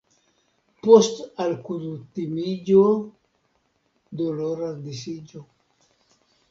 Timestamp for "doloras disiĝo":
4.23-5.49